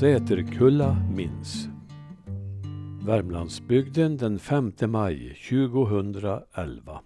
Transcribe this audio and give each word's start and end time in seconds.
Säterkulla 0.00 0.96
minns. 1.14 1.68
Värmlandsbygden 3.06 4.16
den 4.16 4.38
5 4.38 4.72
maj 4.86 5.34
2011. 5.50 7.00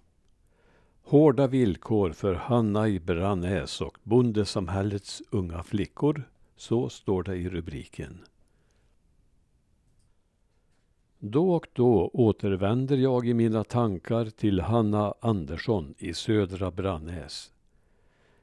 Hårda 1.02 1.46
villkor 1.46 2.10
för 2.10 2.34
Hanna 2.34 2.88
i 2.88 3.00
Brannäs 3.00 3.80
och 3.80 3.98
bondesamhällets 4.02 5.22
unga 5.30 5.62
flickor. 5.62 6.28
Så 6.56 6.88
står 6.88 7.22
det 7.22 7.36
i 7.36 7.48
rubriken. 7.48 8.18
Då 11.18 11.54
och 11.54 11.66
då 11.72 12.10
återvänder 12.12 12.96
jag 12.96 13.26
i 13.26 13.34
mina 13.34 13.64
tankar 13.64 14.24
till 14.24 14.60
Hanna 14.60 15.14
Andersson 15.20 15.94
i 15.98 16.14
södra 16.14 16.70
Brannäs. 16.70 17.52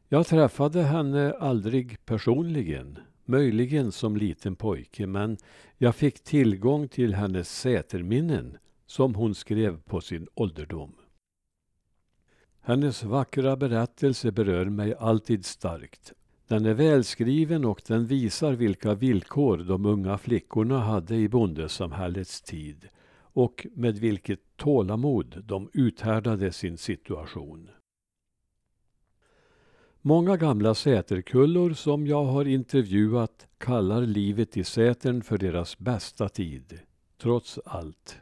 Jag 0.07 0.27
träffade 0.27 0.83
henne 0.83 1.33
aldrig 1.39 2.05
personligen, 2.05 2.99
möjligen 3.31 3.91
som 3.91 4.17
liten 4.17 4.55
pojke, 4.55 5.07
men 5.07 5.37
jag 5.77 5.95
fick 5.95 6.23
tillgång 6.23 6.87
till 6.87 7.13
hennes 7.13 7.59
säterminnen 7.59 8.57
som 8.85 9.15
hon 9.15 9.35
skrev 9.35 9.81
på 9.81 10.01
sin 10.01 10.27
ålderdom. 10.33 10.95
Hennes 12.61 13.03
vackra 13.03 13.55
berättelse 13.55 14.31
berör 14.31 14.65
mig 14.65 14.95
alltid 14.99 15.45
starkt. 15.45 16.13
Den 16.47 16.65
är 16.65 16.73
välskriven 16.73 17.65
och 17.65 17.81
den 17.87 18.07
visar 18.07 18.53
vilka 18.53 18.93
villkor 18.93 19.57
de 19.57 19.85
unga 19.85 20.17
flickorna 20.17 20.79
hade 20.79 21.15
i 21.15 21.29
bondesamhällets 21.29 22.41
tid 22.41 22.87
och 23.33 23.67
med 23.75 23.97
vilket 23.97 24.39
tålamod 24.57 25.43
de 25.43 25.69
uthärdade 25.73 26.51
sin 26.51 26.77
situation. 26.77 27.69
Många 30.03 30.37
gamla 30.37 30.75
säterkullor 30.75 31.73
som 31.73 32.07
jag 32.07 32.25
har 32.25 32.45
intervjuat 32.45 33.47
kallar 33.57 34.01
livet 34.01 34.57
i 34.57 34.63
Sätern 34.63 35.21
för 35.21 35.37
deras 35.37 35.79
bästa 35.79 36.29
tid, 36.29 36.79
trots 37.21 37.59
allt. 37.65 38.17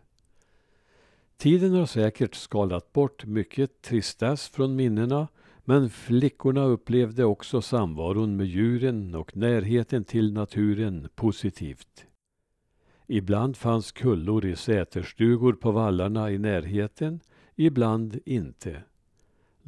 Tiden 1.38 1.74
har 1.74 1.86
säkert 1.86 2.36
skalat 2.36 2.94
bort 2.94 3.26
mycket 3.26 3.82
tristess 3.82 4.50
från 4.50 4.76
minnena 4.76 5.28
men 5.66 5.90
flickorna 5.90 6.64
upplevde 6.64 7.26
också 7.26 7.62
samvaron 7.62 8.36
med 8.36 8.46
djuren 8.46 9.16
och 9.16 9.38
närheten 9.38 10.04
till 10.04 10.34
naturen 10.34 11.10
positivt. 11.16 12.06
Ibland 13.08 13.58
fanns 13.58 13.92
kullor 13.92 14.46
i 14.46 14.56
säterstugor 14.56 15.54
på 15.54 15.72
vallarna 15.72 16.32
i 16.32 16.38
närheten, 16.38 17.20
ibland 17.56 18.20
inte. 18.26 18.84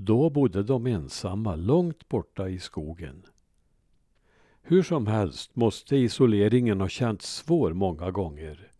Då 0.04 0.30
bodde 0.30 0.64
de 0.64 0.88
ensamma 0.88 1.56
långt 1.56 2.10
borta 2.10 2.50
i 2.50 2.60
skogen. 2.60 3.26
Hur 4.62 4.84
som 4.84 5.08
helst 5.08 5.56
måste 5.56 5.96
isoleringen 5.96 6.82
ha 6.82 6.88
känts 6.88 7.36
svår 7.36 7.74
många 7.74 8.12
gånger. 8.12 8.72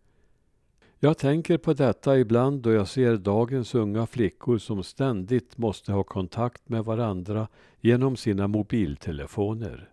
Jag 0.98 1.18
tänker 1.18 1.58
på 1.58 1.72
detta 1.72 2.18
ibland 2.18 2.62
då 2.62 2.72
jag 2.72 2.88
ser 2.88 3.16
dagens 3.16 3.74
unga 3.74 4.06
flickor 4.06 4.58
som 4.58 4.82
ständigt 4.82 5.58
måste 5.58 5.92
ha 5.92 6.04
kontakt 6.04 6.68
med 6.68 6.84
varandra 6.84 7.48
genom 7.80 8.16
sina 8.16 8.48
mobiltelefoner. 8.48 9.90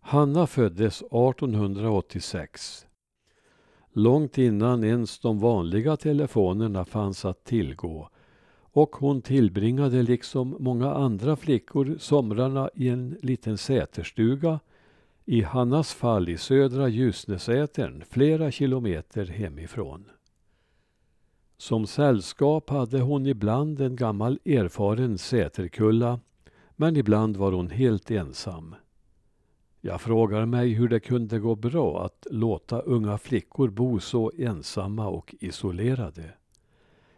Hanna 0.00 0.46
föddes 0.46 1.02
1886. 1.02 2.86
Långt 3.92 4.38
innan 4.38 4.84
ens 4.84 5.18
de 5.18 5.38
vanliga 5.38 5.96
telefonerna 5.96 6.84
fanns 6.84 7.24
att 7.24 7.44
tillgå 7.44 8.10
och 8.74 8.96
hon 8.96 9.22
tillbringade 9.22 10.02
liksom 10.02 10.56
många 10.58 10.94
andra 10.94 11.36
flickor 11.36 11.96
somrarna 11.98 12.70
i 12.74 12.88
en 12.88 13.16
liten 13.22 13.58
säterstuga 13.58 14.60
i 15.24 15.42
Hannas 15.42 15.94
fall 15.94 16.28
i 16.28 16.38
södra 16.38 16.88
Ljusnesätern, 16.88 18.04
flera 18.10 18.50
kilometer 18.50 19.26
hemifrån. 19.26 20.04
Som 21.56 21.86
sällskap 21.86 22.70
hade 22.70 23.00
hon 23.00 23.26
ibland 23.26 23.80
en 23.80 23.96
gammal 23.96 24.38
erfaren 24.44 25.18
säterkulla, 25.18 26.20
men 26.76 26.96
ibland 26.96 27.36
var 27.36 27.52
hon 27.52 27.70
helt 27.70 28.10
ensam. 28.10 28.74
Jag 29.80 30.00
frågar 30.00 30.46
mig 30.46 30.72
hur 30.72 30.88
det 30.88 31.00
kunde 31.00 31.38
gå 31.38 31.54
bra 31.54 32.04
att 32.04 32.26
låta 32.30 32.80
unga 32.80 33.18
flickor 33.18 33.68
bo 33.68 34.00
så 34.00 34.32
ensamma 34.38 35.08
och 35.08 35.34
isolerade. 35.40 36.34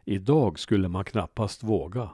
Idag 0.09 0.59
skulle 0.59 0.89
man 0.89 1.05
knappast 1.05 1.63
våga. 1.63 2.11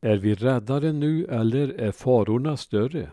Är 0.00 0.16
vi 0.16 0.34
räddare 0.34 0.92
nu 0.92 1.24
eller 1.24 1.68
är 1.68 1.92
farorna 1.92 2.56
större? 2.56 3.10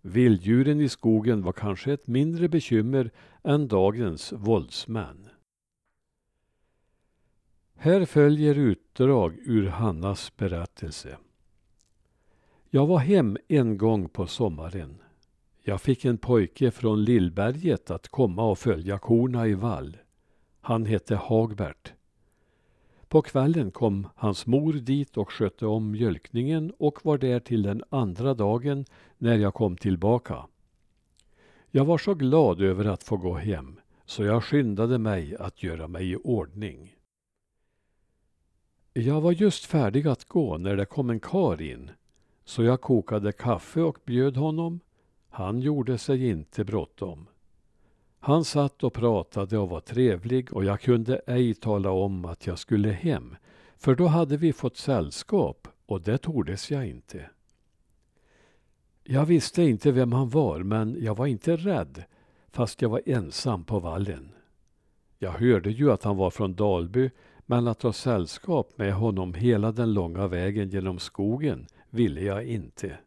Vilddjuren 0.00 0.80
i 0.80 0.88
skogen 0.88 1.42
var 1.42 1.52
kanske 1.52 1.92
ett 1.92 2.06
mindre 2.06 2.48
bekymmer 2.48 3.10
än 3.42 3.68
dagens 3.68 4.32
våldsmän. 4.32 5.28
Här 7.74 8.04
följer 8.04 8.54
utdrag 8.54 9.38
ur 9.38 9.66
Hannas 9.66 10.36
berättelse. 10.36 11.18
Jag 12.70 12.86
var 12.86 12.98
hem 12.98 13.36
en 13.48 13.78
gång 13.78 14.08
på 14.08 14.26
sommaren. 14.26 15.02
Jag 15.62 15.80
fick 15.80 16.04
en 16.04 16.18
pojke 16.18 16.70
från 16.70 17.04
Lillberget 17.04 17.90
att 17.90 18.08
komma 18.08 18.50
och 18.50 18.58
följa 18.58 18.98
korna 18.98 19.46
i 19.46 19.54
vall. 19.54 19.96
Han 20.60 20.86
hette 20.86 21.16
Hagbert. 21.16 21.92
På 23.08 23.22
kvällen 23.22 23.70
kom 23.70 24.08
hans 24.14 24.46
mor 24.46 24.72
dit 24.72 25.16
och 25.16 25.32
skötte 25.32 25.66
om 25.66 25.90
mjölkningen 25.90 26.72
och 26.78 27.04
var 27.04 27.18
där 27.18 27.40
till 27.40 27.62
den 27.62 27.82
andra 27.88 28.34
dagen 28.34 28.84
när 29.18 29.38
jag 29.38 29.54
kom 29.54 29.76
tillbaka. 29.76 30.46
Jag 31.70 31.84
var 31.84 31.98
så 31.98 32.14
glad 32.14 32.60
över 32.60 32.84
att 32.84 33.02
få 33.02 33.16
gå 33.16 33.34
hem 33.34 33.80
så 34.04 34.24
jag 34.24 34.44
skyndade 34.44 34.98
mig 34.98 35.36
att 35.36 35.62
göra 35.62 35.88
mig 35.88 36.10
i 36.10 36.16
ordning. 36.16 36.94
Jag 38.92 39.20
var 39.20 39.32
just 39.32 39.64
färdig 39.64 40.08
att 40.08 40.24
gå 40.24 40.58
när 40.58 40.76
det 40.76 40.84
kom 40.84 41.10
en 41.10 41.20
kar 41.20 41.62
in 41.62 41.90
så 42.44 42.62
jag 42.62 42.80
kokade 42.80 43.32
kaffe 43.32 43.80
och 43.80 43.98
bjöd 44.04 44.36
honom. 44.36 44.80
Han 45.28 45.60
gjorde 45.60 45.98
sig 45.98 46.28
inte 46.28 46.64
bråttom. 46.64 47.26
Han 48.22 48.44
satt 48.44 48.84
och 48.84 48.92
pratade 48.92 49.58
och 49.58 49.68
var 49.68 49.80
trevlig 49.80 50.52
och 50.52 50.64
jag 50.64 50.80
kunde 50.80 51.22
ej 51.26 51.54
tala 51.54 51.90
om 51.90 52.24
att 52.24 52.46
jag 52.46 52.58
skulle 52.58 52.88
hem, 52.90 53.36
för 53.76 53.94
då 53.94 54.06
hade 54.06 54.36
vi 54.36 54.52
fått 54.52 54.76
sällskap 54.76 55.68
och 55.86 56.00
det 56.00 56.18
tordes 56.18 56.70
jag 56.70 56.88
inte. 56.88 57.30
Jag 59.04 59.26
visste 59.26 59.62
inte 59.62 59.92
vem 59.92 60.12
han 60.12 60.28
var, 60.28 60.58
men 60.58 60.96
jag 60.98 61.16
var 61.16 61.26
inte 61.26 61.56
rädd, 61.56 62.04
fast 62.50 62.82
jag 62.82 62.88
var 62.88 63.02
ensam 63.06 63.64
på 63.64 63.78
vallen. 63.78 64.32
Jag 65.18 65.32
hörde 65.32 65.70
ju 65.70 65.92
att 65.92 66.04
han 66.04 66.16
var 66.16 66.30
från 66.30 66.54
Dalby, 66.54 67.10
men 67.46 67.68
att 67.68 67.82
ha 67.82 67.92
sällskap 67.92 68.78
med 68.78 68.94
honom 68.94 69.34
hela 69.34 69.72
den 69.72 69.94
långa 69.94 70.26
vägen 70.26 70.70
genom 70.70 70.98
skogen 70.98 71.66
ville 71.90 72.20
jag 72.20 72.44
inte. 72.44 72.98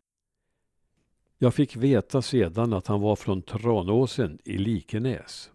Jag 1.44 1.54
fick 1.54 1.76
veta 1.76 2.22
sedan 2.22 2.74
att 2.74 2.88
han 2.88 3.02
var 3.02 3.16
från 3.16 3.42
Tranåsen 3.42 4.40
i 4.44 4.58
Likenäs. 4.58 5.52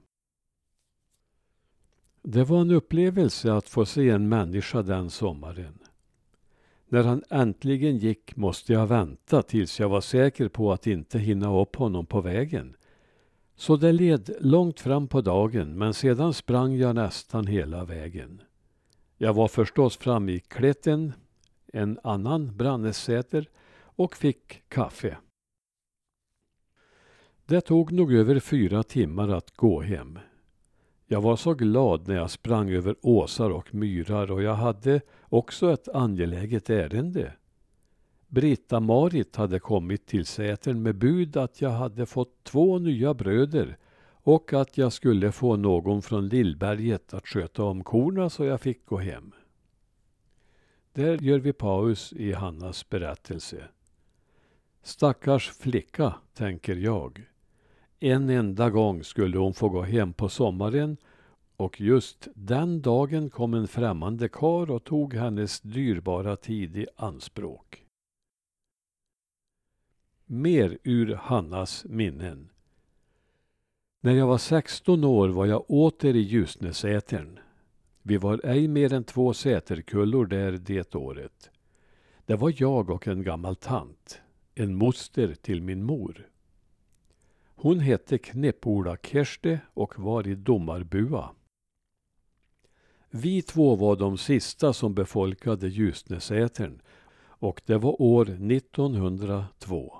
Det 2.23 2.45
var 2.45 2.61
en 2.61 2.71
upplevelse 2.71 3.53
att 3.53 3.69
få 3.69 3.87
se 3.87 4.11
en 4.11 4.29
människa 4.29 4.83
den 4.83 5.11
sommaren. 5.11 5.79
När 6.89 7.03
han 7.03 7.23
äntligen 7.31 7.97
gick 7.97 8.37
måste 8.37 8.73
jag 8.73 8.87
vänta 8.87 9.43
tills 9.43 9.81
jag 9.81 9.89
var 9.89 10.01
säker 10.01 10.49
på 10.49 10.73
att 10.73 10.87
inte 10.87 11.19
hinna 11.19 11.61
upp 11.61 11.77
honom 11.77 12.07
på 12.07 12.21
vägen. 12.21 12.77
Så 13.57 13.77
det 13.77 13.93
led 13.93 14.31
långt 14.41 14.81
fram 14.81 15.09
på 15.09 15.21
dagen 15.21 15.79
men 15.79 15.95
sedan 15.95 16.35
sprang 16.35 16.77
jag 16.77 16.95
nästan 16.95 17.47
hela 17.47 17.85
vägen. 17.85 18.43
Jag 19.19 19.35
var 19.35 19.49
förstås 19.49 19.97
framme 19.97 20.33
i 20.33 20.41
Kletten, 20.41 21.13
en 21.73 21.99
annan 22.03 22.57
Brannesäter 22.57 23.49
och 23.81 24.17
fick 24.17 24.69
kaffe. 24.69 25.17
Det 27.49 27.61
tog 27.61 27.93
nog 27.93 28.13
över 28.13 28.41
fyra 28.41 28.83
timmar 28.83 29.29
att 29.29 29.57
gå 29.57 29.81
hem. 29.81 30.19
Jag 31.07 31.21
var 31.21 31.37
så 31.37 31.55
glad 31.55 32.09
när 32.09 32.15
jag 32.15 32.31
sprang 32.31 32.71
över 32.71 32.97
åsar 33.03 33.51
och 33.51 33.75
myrar 33.75 34.31
och 34.31 34.43
jag 34.43 34.55
hade 34.55 35.01
också 35.23 35.73
ett 35.73 35.89
angeläget 35.89 36.71
ärende. 36.71 37.33
Britta-Marit 38.27 39.37
hade 39.37 39.59
kommit 39.59 40.07
till 40.07 40.27
Sätern 40.27 40.83
med 40.83 40.95
bud 40.95 41.37
att 41.37 41.61
jag 41.61 41.71
hade 41.71 42.07
fått 42.07 42.45
två 42.45 42.79
nya 42.79 43.15
bröder 43.15 43.79
och 44.09 44.53
att 44.53 44.79
jag 44.79 44.93
skulle 44.93 45.33
få 45.33 45.57
någon 45.57 46.03
från 46.03 46.29
Lillberget 46.29 47.15
att 47.15 47.29
sköta 47.29 47.63
om 47.63 47.85
korna 47.85 48.31
så 48.31 48.45
jag 48.45 48.61
fick 48.61 48.87
gå 48.87 48.99
hem. 48.99 49.33
Där 50.93 51.19
gör 51.23 51.39
vi 51.39 51.53
paus 51.53 52.13
i 52.13 52.33
Hannas 52.33 52.89
berättelse. 52.89 53.69
Stackars 54.83 55.51
flicka, 55.51 56.15
tänker 56.35 56.77
jag. 56.77 57.29
En 58.01 58.29
enda 58.29 58.71
gång 58.71 59.05
skulle 59.05 59.39
hon 59.39 59.55
få 59.55 59.69
gå 59.69 59.83
hem 59.83 60.13
på 60.13 60.29
sommaren 60.29 60.97
och 61.57 61.81
just 61.81 62.29
den 62.35 62.83
dagen 62.83 63.31
kom 63.31 63.55
en 63.55 63.69
främmande 63.69 64.29
kar 64.29 64.71
och 64.71 64.85
tog 64.85 65.15
hennes 65.15 65.61
dyrbara 65.61 66.37
tid 66.37 66.77
i 66.77 66.87
anspråk. 66.97 67.85
mer 70.31 70.79
ur 70.83 71.15
Hannas 71.15 71.85
minnen. 71.85 72.49
När 74.01 74.13
jag 74.13 74.27
var 74.27 74.39
16 74.39 75.05
år 75.05 75.29
var 75.29 75.47
jag 75.47 75.71
åter 75.71 76.17
i 76.17 76.19
Ljusnesätern. 76.19 77.39
Vi 78.03 78.17
var 78.17 78.41
ej 78.45 78.69
mer 78.69 78.93
än 78.93 79.05
två 79.05 79.35
säterkullor 79.35 80.27
där 80.27 80.53
det 80.53 80.95
året. 80.95 81.51
Det 82.27 82.37
var 82.37 82.55
jag 82.57 82.91
och 82.91 83.09
en 83.09 83.23
gammal 83.23 83.57
tant, 83.57 84.21
en 84.55 84.75
moster 84.75 85.35
till 85.35 85.63
min 85.63 85.83
mor. 85.83 86.29
Hon 87.61 87.81
hette 87.81 88.19
Kneppola 88.19 88.97
Kerste 88.97 89.61
och 89.75 89.99
var 89.99 90.29
i 90.29 90.35
domarbua. 90.35 91.31
Vi 93.11 93.43
två 93.43 93.77
var 93.77 93.97
de 93.97 94.19
sista 94.19 94.73
som 94.73 94.95
befolkade 94.95 95.69
Ljusnesätern 95.69 96.83
och 97.21 97.63
det 97.67 97.79
var 97.79 98.03
år 98.03 98.31
1902. 98.31 99.97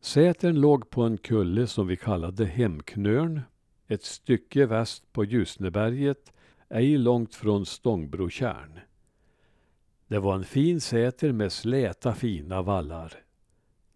Sätern 0.00 0.60
låg 0.60 0.90
på 0.90 1.02
en 1.02 1.18
kulle 1.18 1.66
som 1.66 1.86
vi 1.86 1.96
kallade 1.96 2.44
Hemknörn, 2.44 3.40
ett 3.86 4.04
stycke 4.04 4.66
väst 4.66 5.12
på 5.12 5.24
Ljusneberget, 5.24 6.32
ej 6.68 6.98
långt 6.98 7.34
från 7.34 7.66
Stångbrotjärn. 7.66 8.80
Det 10.06 10.18
var 10.18 10.34
en 10.34 10.44
fin 10.44 10.80
säter 10.80 11.32
med 11.32 11.52
släta 11.52 12.14
fina 12.14 12.62
vallar. 12.62 13.22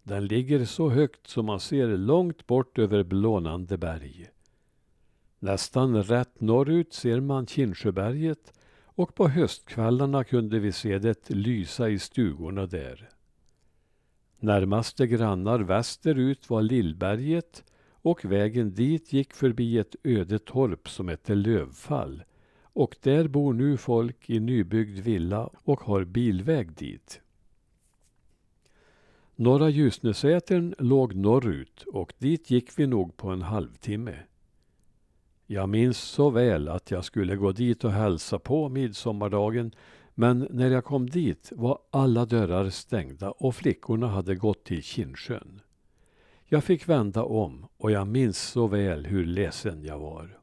Den 0.09 0.27
ligger 0.27 0.65
så 0.65 0.89
högt 0.89 1.27
som 1.27 1.47
man 1.47 1.61
ser 1.61 1.97
långt 1.97 2.47
bort 2.47 2.79
över 2.79 3.03
blånande 3.03 3.79
berg. 3.79 4.27
Nästan 5.39 6.03
rätt 6.03 6.41
norrut 6.41 6.93
ser 6.93 7.21
man 7.21 7.47
Kinsjöberget 7.47 8.53
och 8.85 9.15
på 9.15 9.29
höstkvällarna 9.29 10.25
kunde 10.25 10.59
vi 10.59 10.73
se 10.73 10.99
det 10.99 11.31
lysa 11.31 11.89
i 11.89 11.99
stugorna 11.99 12.67
där. 12.67 13.09
Närmaste 14.39 15.07
grannar 15.07 15.59
västerut 15.59 16.51
var 16.51 16.63
Lillberget 16.63 17.65
och 17.91 18.25
vägen 18.25 18.75
dit 18.75 19.13
gick 19.13 19.35
förbi 19.35 19.79
ett 19.79 19.97
öde 20.05 20.39
torp 20.39 20.89
som 20.89 21.09
hette 21.09 21.35
Lövfall 21.35 22.25
och 22.63 22.97
där 23.03 23.29
bor 23.29 23.53
nu 23.53 23.77
folk 23.77 24.31
i 24.31 24.41
nybyggd 24.41 24.99
villa 24.99 25.51
och 25.65 25.81
har 25.81 26.05
bilväg 26.05 26.73
dit. 26.73 27.21
Norra 29.39 29.69
Ljusnesätern 29.69 30.75
låg 30.79 31.15
norrut 31.15 31.83
och 31.83 32.13
dit 32.19 32.51
gick 32.51 32.79
vi 32.79 32.87
nog 32.87 33.17
på 33.17 33.29
en 33.29 33.43
halvtimme. 33.43 34.19
Jag 35.47 35.69
minns 35.69 35.99
så 35.99 36.31
väl 36.31 36.69
att 36.69 36.91
jag 36.91 37.05
skulle 37.05 37.37
gå 37.37 37.53
dit 37.53 37.85
och 37.85 37.93
hälsa 37.93 38.39
på 38.39 38.69
midsommardagen 38.69 39.73
men 40.15 40.49
när 40.51 40.71
jag 40.71 40.85
kom 40.85 41.11
dit 41.11 41.53
var 41.57 41.79
alla 41.91 42.27
dörrar 42.27 42.71
stängda 42.71 43.31
och 43.31 43.55
flickorna 43.55 44.09
hade 44.09 44.35
gått 44.35 44.65
till 44.65 44.83
Kinnsjön. 44.83 45.61
Jag 46.45 46.65
fick 46.65 46.89
vända 46.89 47.25
om 47.25 47.67
och 47.77 47.91
jag 47.91 48.07
minns 48.07 48.39
så 48.39 48.67
väl 48.67 49.07
hur 49.07 49.25
ledsen 49.25 49.85
jag 49.85 49.99
var. 49.99 50.39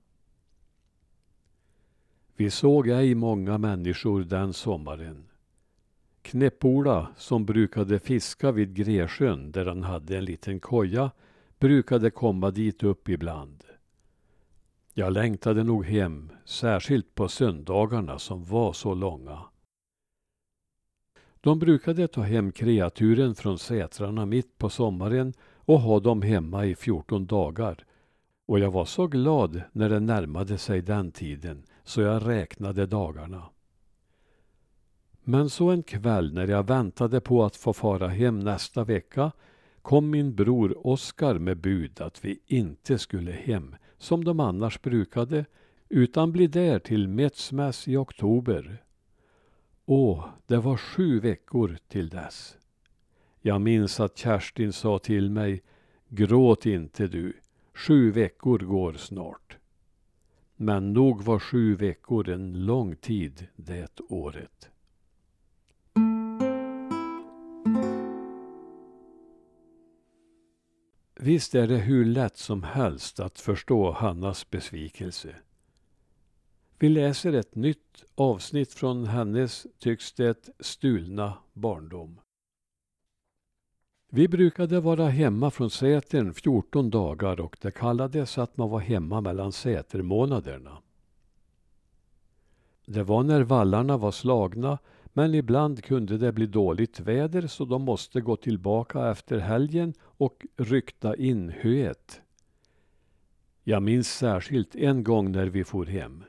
Vi 2.35 2.49
såg 2.49 2.87
ej 2.87 3.15
många 3.15 3.57
människor 3.57 4.23
den 4.23 4.53
sommaren. 4.53 5.29
Knäppola, 6.23 7.07
som 7.17 7.45
brukade 7.45 7.99
fiska 7.99 8.51
vid 8.51 8.75
Gresjön 8.75 9.51
där 9.51 9.65
han 9.65 9.83
hade 9.83 10.17
en 10.17 10.25
liten 10.25 10.59
koja, 10.59 11.11
brukade 11.59 12.11
komma 12.11 12.51
dit 12.51 12.83
upp 12.83 13.09
ibland. 13.09 13.63
Jag 14.93 15.13
längtade 15.13 15.63
nog 15.63 15.85
hem, 15.85 16.31
särskilt 16.45 17.15
på 17.15 17.27
söndagarna 17.27 18.19
som 18.19 18.43
var 18.43 18.73
så 18.73 18.93
långa. 18.93 19.39
De 21.41 21.59
brukade 21.59 22.07
ta 22.07 22.21
hem 22.21 22.51
kreaturen 22.51 23.35
från 23.35 23.59
sätrarna 23.59 24.25
mitt 24.25 24.57
på 24.57 24.69
sommaren 24.69 25.33
och 25.55 25.79
ha 25.79 25.99
dem 25.99 26.21
hemma 26.21 26.65
i 26.65 26.75
14 26.75 27.25
dagar. 27.25 27.85
Och 28.45 28.59
jag 28.59 28.71
var 28.71 28.85
så 28.85 29.07
glad 29.07 29.61
när 29.71 29.89
det 29.89 29.99
närmade 29.99 30.57
sig 30.57 30.81
den 30.81 31.11
tiden 31.11 31.63
så 31.83 32.01
jag 32.01 32.27
räknade 32.27 32.85
dagarna. 32.85 33.43
Men 35.23 35.49
så 35.49 35.69
en 35.69 35.83
kväll 35.83 36.33
när 36.33 36.47
jag 36.47 36.67
väntade 36.67 37.21
på 37.21 37.43
att 37.43 37.55
få 37.55 37.73
fara 37.73 38.07
hem 38.07 38.39
nästa 38.39 38.83
vecka 38.83 39.31
kom 39.81 40.09
min 40.09 40.35
bror 40.35 40.87
Oskar 40.87 41.39
med 41.39 41.57
bud 41.57 42.01
att 42.01 42.25
vi 42.25 42.39
inte 42.45 42.97
skulle 42.97 43.31
hem 43.31 43.75
som 43.97 44.23
de 44.23 44.39
annars 44.39 44.81
brukade 44.81 45.45
utan 45.89 46.31
bli 46.31 46.47
där 46.47 46.79
till 46.79 47.07
Metsmäss 47.07 47.87
i 47.87 47.97
oktober. 47.97 48.83
Åh, 49.85 50.25
det 50.47 50.57
var 50.57 50.77
sju 50.77 51.19
veckor 51.19 51.77
till 51.87 52.09
dess. 52.09 52.57
Jag 53.41 53.61
minns 53.61 53.99
att 53.99 54.17
Kerstin 54.17 54.73
sa 54.73 54.99
till 54.99 55.29
mig 55.29 55.63
Gråt 56.07 56.65
inte 56.65 57.07
du, 57.07 57.33
sju 57.73 58.11
veckor 58.11 58.59
går 58.59 58.93
snart. 58.93 59.57
Men 60.55 60.93
nog 60.93 61.21
var 61.21 61.39
sju 61.39 61.75
veckor 61.75 62.29
en 62.29 62.65
lång 62.65 62.95
tid 62.95 63.47
det 63.55 63.99
året. 64.09 64.69
Visst 71.23 71.55
är 71.55 71.67
det 71.67 71.77
hur 71.77 72.05
lätt 72.05 72.37
som 72.37 72.63
helst 72.63 73.19
att 73.19 73.39
förstå 73.39 73.91
Hannas 73.91 74.49
besvikelse. 74.49 75.35
Vi 76.79 76.89
läser 76.89 77.33
ett 77.33 77.55
nytt 77.55 78.03
avsnitt 78.15 78.73
från 78.73 79.05
hennes, 79.05 79.67
tycks 79.79 80.13
det, 80.13 80.49
stulna 80.59 81.33
barndom. 81.53 82.19
Vi 84.09 84.27
brukade 84.27 84.79
vara 84.79 85.09
hemma 85.09 85.51
från 85.51 85.69
Sätern 85.69 86.33
14 86.33 86.89
dagar 86.89 87.39
och 87.39 87.57
det 87.61 87.71
kallades 87.71 88.37
att 88.37 88.57
man 88.57 88.69
var 88.69 88.79
hemma 88.79 89.21
mellan 89.21 89.51
Sätermånaderna. 89.51 90.77
Det 92.85 93.03
var 93.03 93.23
när 93.23 93.41
vallarna 93.41 93.97
var 93.97 94.11
slagna 94.11 94.77
men 95.13 95.35
ibland 95.35 95.83
kunde 95.83 96.17
det 96.17 96.31
bli 96.31 96.45
dåligt 96.45 96.99
väder 96.99 97.47
så 97.47 97.65
de 97.65 97.81
måste 97.81 98.21
gå 98.21 98.35
tillbaka 98.35 99.11
efter 99.11 99.39
helgen 99.39 99.93
och 100.01 100.45
rykta 100.57 101.15
in 101.15 101.49
höet. 101.49 102.21
Jag 103.63 103.83
minns 103.83 104.13
särskilt 104.13 104.75
en 104.75 105.03
gång 105.03 105.31
när 105.31 105.45
vi 105.45 105.63
for 105.63 105.85
hem. 105.85 106.23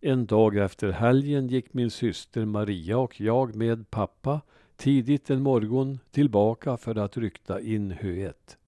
En 0.00 0.26
dag 0.26 0.56
efter 0.56 0.90
helgen 0.90 1.48
gick 1.48 1.74
min 1.74 1.90
syster 1.90 2.44
Maria 2.44 2.98
och 2.98 3.20
jag 3.20 3.54
med 3.54 3.90
pappa 3.90 4.40
tidigt 4.76 5.30
en 5.30 5.42
morgon 5.42 5.98
tillbaka 6.10 6.76
för 6.76 6.98
att 6.98 7.16
rykta 7.16 7.60
in 7.60 7.90
höet. 7.90 8.58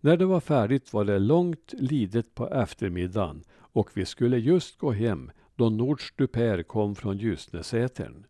När 0.00 0.16
det 0.16 0.26
var 0.26 0.40
färdigt 0.40 0.92
var 0.92 1.04
det 1.04 1.18
långt 1.18 1.74
lidet 1.78 2.34
på 2.34 2.48
eftermiddagen 2.48 3.44
och 3.50 3.90
vi 3.94 4.04
skulle 4.04 4.38
just 4.38 4.78
gå 4.78 4.92
hem 4.92 5.30
då 5.56 5.70
Nordstupär 5.70 6.62
kom 6.62 6.94
från 6.94 7.18
Ljusnesätern. 7.18 8.24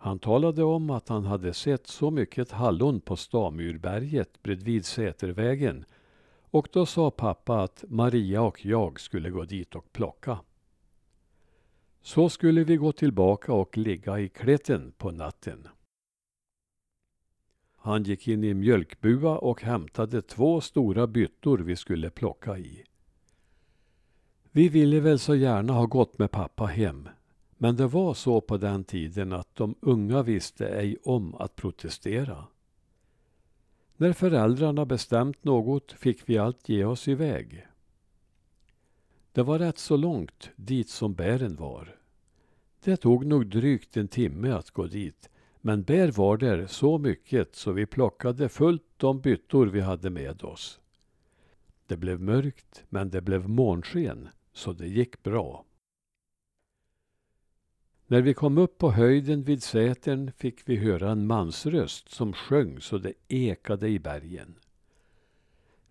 Han 0.00 0.18
talade 0.18 0.64
om 0.64 0.90
att 0.90 1.08
han 1.08 1.24
hade 1.24 1.54
sett 1.54 1.86
så 1.86 2.10
mycket 2.10 2.50
hallon 2.50 3.00
på 3.00 3.16
Stamyrberget 3.16 4.42
bredvid 4.42 4.84
Sätervägen 4.84 5.84
och 6.50 6.68
då 6.72 6.86
sa 6.86 7.10
pappa 7.10 7.62
att 7.62 7.84
Maria 7.88 8.42
och 8.42 8.66
jag 8.66 9.00
skulle 9.00 9.30
gå 9.30 9.44
dit 9.44 9.74
och 9.74 9.92
plocka. 9.92 10.38
Så 12.00 12.28
skulle 12.28 12.64
vi 12.64 12.76
gå 12.76 12.92
tillbaka 12.92 13.52
och 13.52 13.76
ligga 13.76 14.18
i 14.18 14.28
kletten 14.28 14.92
på 14.98 15.10
natten. 15.10 15.68
Han 17.76 18.02
gick 18.02 18.28
in 18.28 18.44
i 18.44 18.54
mjölkbua 18.54 19.38
och 19.38 19.62
hämtade 19.62 20.22
två 20.22 20.60
stora 20.60 21.06
byttor 21.06 21.58
vi 21.58 21.76
skulle 21.76 22.10
plocka 22.10 22.58
i. 22.58 22.84
Vi 24.50 24.68
ville 24.68 25.00
väl 25.00 25.18
så 25.18 25.34
gärna 25.34 25.72
ha 25.72 25.86
gått 25.86 26.18
med 26.18 26.30
pappa 26.30 26.66
hem, 26.66 27.08
men 27.58 27.76
det 27.76 27.86
var 27.86 28.14
så 28.14 28.40
på 28.40 28.56
den 28.56 28.84
tiden 28.84 29.32
att 29.32 29.54
de 29.54 29.74
unga 29.80 30.22
visste 30.22 30.68
ej 30.68 30.96
om 31.02 31.34
att 31.34 31.56
protestera. 31.56 32.44
När 33.96 34.12
föräldrarna 34.12 34.86
bestämt 34.86 35.44
något 35.44 35.92
fick 35.92 36.28
vi 36.28 36.38
allt 36.38 36.68
ge 36.68 36.84
oss 36.84 37.08
iväg. 37.08 37.66
Det 39.32 39.42
var 39.42 39.58
rätt 39.58 39.78
så 39.78 39.96
långt 39.96 40.50
dit 40.56 40.88
som 40.88 41.14
bären 41.14 41.56
var. 41.56 41.96
Det 42.84 42.96
tog 42.96 43.26
nog 43.26 43.46
drygt 43.46 43.96
en 43.96 44.08
timme 44.08 44.50
att 44.50 44.70
gå 44.70 44.86
dit, 44.86 45.30
men 45.60 45.82
bär 45.82 46.10
var 46.10 46.36
där 46.36 46.66
så 46.66 46.98
mycket 46.98 47.54
så 47.54 47.72
vi 47.72 47.86
plockade 47.86 48.48
fullt 48.48 48.84
de 48.96 49.20
byttor 49.20 49.66
vi 49.66 49.80
hade 49.80 50.10
med 50.10 50.42
oss. 50.42 50.80
Det 51.86 51.96
blev 51.96 52.20
mörkt, 52.20 52.84
men 52.88 53.10
det 53.10 53.20
blev 53.20 53.48
månsken, 53.48 54.28
så 54.52 54.72
det 54.72 54.88
gick 54.88 55.22
bra. 55.22 55.64
När 58.10 58.22
vi 58.22 58.34
kom 58.34 58.58
upp 58.58 58.78
på 58.78 58.90
höjden 58.90 59.42
vid 59.42 59.62
Sätern 59.62 60.32
fick 60.32 60.68
vi 60.68 60.76
höra 60.76 61.10
en 61.10 61.26
mansröst 61.26 62.10
som 62.10 62.32
sjöng 62.32 62.80
så 62.80 62.98
det 62.98 63.12
ekade 63.28 63.88
i 63.88 63.98
bergen. 63.98 64.54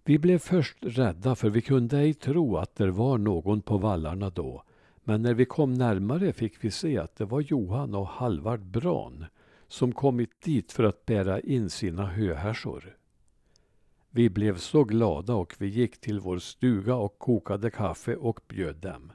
Vi 0.03 0.19
blev 0.19 0.39
först 0.39 0.77
rädda 0.81 1.35
för 1.35 1.49
vi 1.49 1.61
kunde 1.61 1.97
ej 1.97 2.13
tro 2.13 2.57
att 2.57 2.75
det 2.75 2.91
var 2.91 3.17
någon 3.17 3.61
på 3.61 3.77
vallarna 3.77 4.29
då. 4.29 4.63
Men 5.03 5.21
när 5.21 5.33
vi 5.33 5.45
kom 5.45 5.73
närmare 5.73 6.33
fick 6.33 6.63
vi 6.63 6.71
se 6.71 6.97
att 6.97 7.15
det 7.15 7.25
var 7.25 7.41
Johan 7.41 7.95
och 7.95 8.07
Halvard 8.07 8.65
Bran 8.65 9.25
som 9.67 9.91
kommit 9.91 10.41
dit 10.41 10.71
för 10.71 10.83
att 10.83 11.05
bära 11.05 11.39
in 11.39 11.69
sina 11.69 12.05
höhärsor. 12.05 12.97
Vi 14.09 14.29
blev 14.29 14.57
så 14.57 14.83
glada 14.83 15.33
och 15.33 15.55
vi 15.57 15.67
gick 15.67 16.01
till 16.01 16.19
vår 16.19 16.39
stuga 16.39 16.95
och 16.95 17.19
kokade 17.19 17.71
kaffe 17.71 18.15
och 18.15 18.39
bjöd 18.47 18.75
dem. 18.75 19.11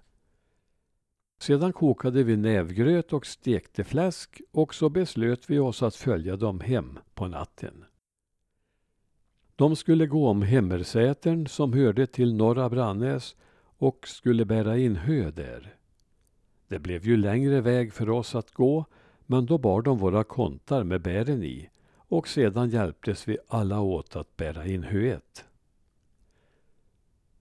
Sedan 1.43 1.73
kokade 1.73 2.23
vi 2.23 2.37
nävgröt 2.37 3.13
och 3.13 3.27
stekte 3.27 3.85
fläsk 3.85 4.41
och 4.51 4.75
så 4.75 4.89
beslöt 4.89 5.51
vi 5.51 5.59
oss 5.59 5.83
att 5.83 5.97
följa 5.97 6.37
dem 6.37 6.61
hem 6.61 6.99
på 7.15 7.29
natten. 7.29 7.85
De 9.57 9.77
skulle 9.77 10.07
gå 10.07 10.29
om 10.29 10.43
Hemmersätern 10.43 11.47
som 11.47 11.73
hörde 11.73 12.07
till 12.07 12.35
Norra 12.35 12.69
Brannäs 12.69 13.37
och 13.79 14.09
skulle 14.09 14.45
bära 14.45 14.79
in 14.79 14.97
hö 14.97 15.31
där. 15.31 15.77
Det 16.69 16.79
blev 16.79 17.07
ju 17.07 17.17
längre 17.17 17.61
väg 17.61 17.93
för 17.93 18.11
oss 18.11 18.35
att 18.35 18.51
gå 18.51 18.85
men 19.27 19.47
då 19.47 19.59
bar 19.59 19.83
de 19.83 19.99
våra 19.99 20.25
kontar 20.25 20.85
med 20.85 21.03
bären 21.03 21.43
i 21.43 21.69
och 21.95 22.29
sedan 22.29 22.71
hjälptes 22.71 23.29
vi 23.29 23.39
alla 23.49 23.81
åt 23.81 24.17
att 24.17 24.37
bära 24.37 24.67
in 24.67 24.83
höet. 24.83 25.45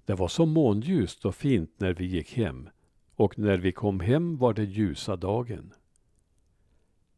Det 0.05 0.13
var 0.13 0.27
så 0.27 0.45
månljust 0.45 1.25
och 1.25 1.35
fint 1.35 1.71
när 1.77 1.93
vi 1.93 2.05
gick 2.05 2.33
hem 2.37 2.69
och 3.21 3.39
när 3.39 3.57
vi 3.57 3.71
kom 3.71 3.99
hem 3.99 4.37
var 4.37 4.53
det 4.53 4.63
ljusa 4.63 5.15
dagen. 5.15 5.73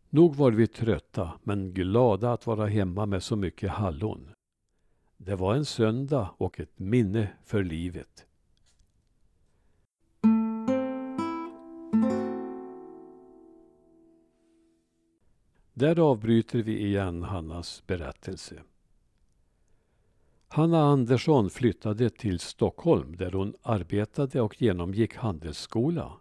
Nog 0.09 0.35
var 0.35 0.51
vi 0.51 0.67
trötta 0.67 1.39
men 1.43 1.73
glada 1.73 2.33
att 2.33 2.47
vara 2.47 2.67
hemma 2.67 3.05
med 3.05 3.23
så 3.23 3.35
mycket 3.35 3.69
hallon. 3.69 4.29
Det 5.17 5.35
var 5.35 5.55
en 5.55 5.65
söndag 5.65 6.29
och 6.37 6.59
ett 6.59 6.79
minne 6.79 7.27
för 7.43 7.63
livet. 7.63 8.25
Där 15.73 15.99
avbryter 15.99 16.59
vi 16.63 16.85
igen 16.85 17.23
Hannas 17.23 17.83
berättelse. 17.87 18.63
Hanna 20.53 20.83
Andersson 20.83 21.49
flyttade 21.49 22.09
till 22.09 22.39
Stockholm 22.39 23.15
där 23.15 23.31
hon 23.31 23.53
arbetade 23.61 24.41
och 24.41 24.61
genomgick 24.61 25.15
handelsskola. 25.15 26.11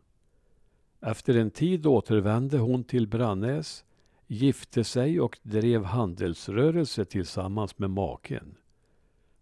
Efter 1.00 1.36
en 1.36 1.50
tid 1.50 1.86
återvände 1.86 2.58
hon 2.58 2.84
till 2.84 3.08
Brannäs, 3.08 3.84
gifte 4.26 4.84
sig 4.84 5.20
och 5.20 5.38
drev 5.42 5.84
handelsrörelse 5.84 7.04
tillsammans 7.04 7.78
med 7.78 7.90
maken. 7.90 8.54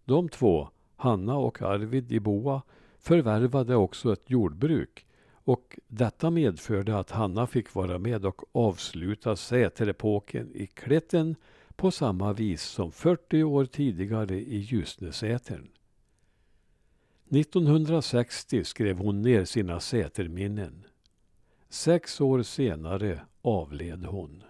De 0.05 0.29
två, 0.29 0.69
Hanna 0.95 1.37
och 1.37 1.61
Arvid 1.61 2.11
i 2.11 2.19
Boa, 2.19 2.61
förvärvade 2.99 3.75
också 3.75 4.13
ett 4.13 4.29
jordbruk 4.29 5.05
och 5.33 5.79
detta 5.87 6.29
medförde 6.29 6.97
att 6.97 7.11
Hanna 7.11 7.47
fick 7.47 7.73
vara 7.73 7.97
med 7.97 8.25
och 8.25 8.41
avsluta 8.51 9.35
säterepoken 9.35 10.51
i 10.55 10.67
Kletten 10.67 11.35
på 11.75 11.91
samma 11.91 12.33
vis 12.33 12.61
som 12.61 12.91
40 12.91 13.43
år 13.43 13.65
tidigare 13.65 14.35
i 14.39 14.57
Ljusnesätern. 14.57 15.69
1960 17.29 18.63
skrev 18.63 18.97
hon 18.97 19.21
ner 19.21 19.45
sina 19.45 19.79
säterminnen. 19.79 20.83
Sex 21.69 22.21
år 22.21 22.43
senare 22.43 23.21
avled 23.41 24.05
hon. 24.05 24.43